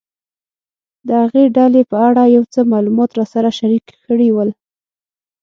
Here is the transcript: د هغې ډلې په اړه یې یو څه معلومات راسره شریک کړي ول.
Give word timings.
د 1.07 1.09
هغې 1.21 1.43
ډلې 1.57 1.81
په 1.91 1.97
اړه 2.07 2.23
یې 2.27 2.33
یو 2.35 2.43
څه 2.53 2.59
معلومات 2.73 3.09
راسره 3.19 3.49
شریک 3.59 3.85
کړي 4.05 4.29
ول. 4.35 4.49